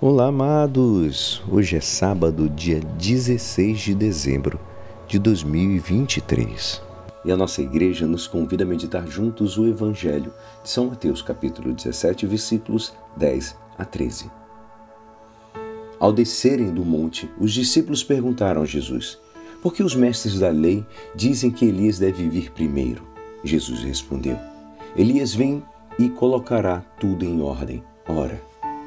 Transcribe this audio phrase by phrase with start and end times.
[0.00, 1.42] Olá, amados!
[1.50, 4.56] Hoje é sábado, dia 16 de dezembro
[5.08, 6.80] de 2023.
[7.24, 10.32] E a nossa igreja nos convida a meditar juntos o Evangelho
[10.62, 14.30] de São Mateus, capítulo 17, versículos 10 a 13.
[15.98, 19.18] Ao descerem do monte, os discípulos perguntaram a Jesus:
[19.60, 23.02] Por que os mestres da lei dizem que Elias deve vir primeiro?
[23.42, 24.38] Jesus respondeu:
[24.96, 25.60] Elias vem
[25.98, 27.82] e colocará tudo em ordem.
[28.06, 28.40] Ora,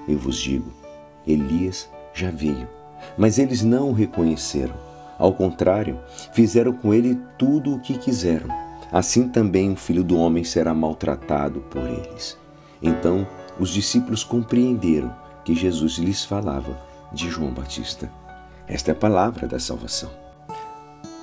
[0.07, 0.71] eu vos digo,
[1.25, 2.67] Elias já veio,
[3.17, 4.73] mas eles não o reconheceram.
[5.17, 5.99] Ao contrário,
[6.33, 8.47] fizeram com ele tudo o que quiseram.
[8.91, 12.37] Assim também o filho do homem será maltratado por eles.
[12.81, 13.27] Então
[13.59, 16.77] os discípulos compreenderam que Jesus lhes falava
[17.13, 18.11] de João Batista.
[18.67, 20.09] Esta é a palavra da salvação.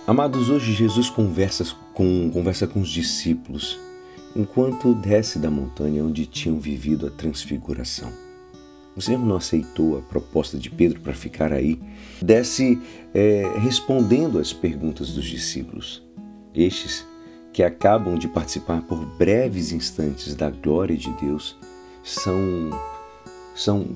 [0.06, 3.78] Amados, hoje Jesus conversa com, conversa com os discípulos
[4.34, 8.27] enquanto desce da montanha onde tinham vivido a transfiguração.
[9.00, 11.80] Senhor não aceitou a proposta de Pedro para ficar aí,
[12.20, 12.80] desce
[13.14, 16.02] é, respondendo às perguntas dos discípulos.
[16.54, 17.06] Estes,
[17.52, 21.56] que acabam de participar por breves instantes da glória de Deus,
[22.02, 22.34] são,
[23.54, 23.86] são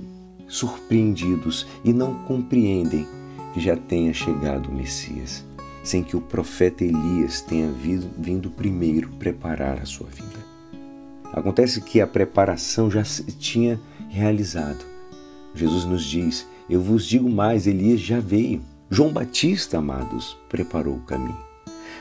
[0.49, 3.07] surpreendidos e não compreendem
[3.55, 5.45] que já tenha chegado o Messias,
[5.83, 10.53] sem que o profeta Elias tenha vindo, vindo primeiro preparar a sua vida.
[11.33, 13.81] Acontece que a preparação já se tinha
[14.11, 14.92] realizado.
[15.55, 18.63] Jesus nos diz: Eu vos digo mais, Elias já veio.
[18.91, 21.39] João Batista, amados, preparou o caminho.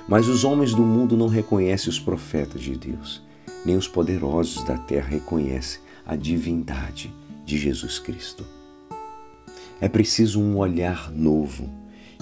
[0.08, 3.22] Mas os homens do mundo não reconhecem os profetas de Deus,
[3.66, 7.14] nem os poderosos da terra reconhecem a divindade
[7.46, 8.46] de Jesus Cristo.
[9.80, 11.70] É preciso um olhar novo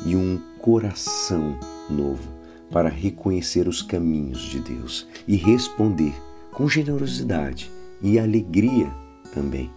[0.05, 1.57] e um coração
[1.89, 2.29] novo
[2.71, 6.13] para reconhecer os caminhos de Deus e responder
[6.51, 8.89] com generosidade e alegria
[9.33, 9.69] também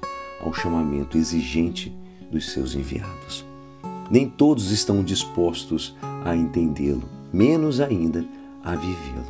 [0.43, 1.97] ao chamamento exigente
[2.31, 3.45] dos seus enviados.
[4.11, 8.25] Nem todos estão dispostos a entendê-lo, menos ainda
[8.63, 9.27] a vivê-lo.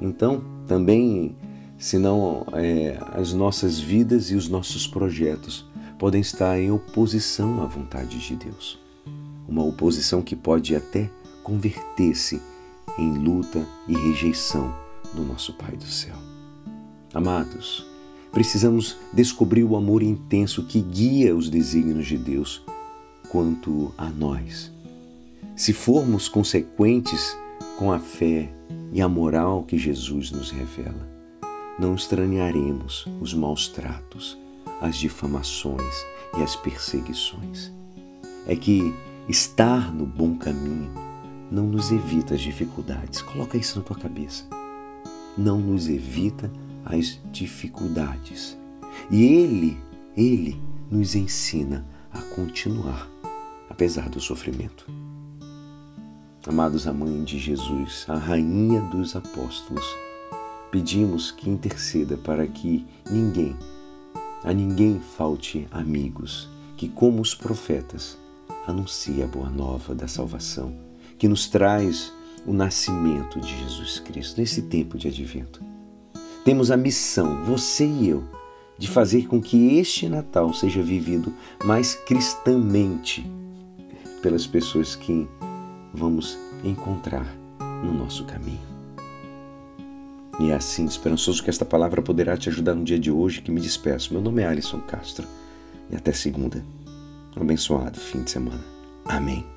[0.00, 1.36] Então, também,
[1.78, 5.66] senão é, as nossas vidas e os nossos projetos
[5.98, 8.78] podem estar em oposição à vontade de Deus.
[9.48, 11.10] Uma oposição que pode até
[11.42, 12.40] converter-se
[12.98, 14.74] em luta e rejeição
[15.14, 16.16] do nosso Pai do céu.
[17.14, 17.86] Amados,
[18.32, 22.62] Precisamos descobrir o amor intenso que guia os desígnios de Deus
[23.28, 24.70] quanto a nós.
[25.54, 27.36] Se formos consequentes
[27.78, 28.52] com a fé
[28.92, 31.08] e a moral que Jesus nos revela,
[31.78, 34.38] não estranharemos os maus tratos,
[34.80, 36.04] as difamações
[36.38, 37.72] e as perseguições.
[38.46, 38.94] É que
[39.28, 40.90] estar no bom caminho
[41.50, 43.22] não nos evita as dificuldades.
[43.22, 44.44] Coloca isso na tua cabeça.
[45.36, 46.65] Não nos evita as
[47.32, 48.56] dificuldades.
[49.10, 49.78] E Ele,
[50.16, 50.60] Ele
[50.90, 53.08] nos ensina a continuar,
[53.68, 54.86] apesar do sofrimento.
[56.46, 59.84] Amados, a mãe de Jesus, a rainha dos apóstolos,
[60.70, 63.56] pedimos que interceda para que ninguém,
[64.44, 68.16] a ninguém falte amigos, que, como os profetas,
[68.64, 70.72] anuncie a boa nova da salvação,
[71.18, 72.12] que nos traz
[72.46, 75.65] o nascimento de Jesus Cristo nesse tempo de advento.
[76.46, 78.22] Temos a missão, você e eu,
[78.78, 81.34] de fazer com que este Natal seja vivido
[81.64, 83.28] mais cristãmente
[84.22, 85.26] pelas pessoas que
[85.92, 87.26] vamos encontrar
[87.82, 88.60] no nosso caminho.
[90.38, 93.50] E é assim, esperançoso que esta palavra poderá te ajudar no dia de hoje que
[93.50, 94.12] me despeço.
[94.12, 95.26] Meu nome é Alisson Castro
[95.90, 96.64] e até segunda.
[97.36, 98.64] Um abençoado fim de semana.
[99.04, 99.55] Amém.